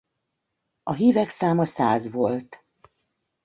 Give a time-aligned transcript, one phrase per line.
[0.83, 2.65] A hívek száma száz volt.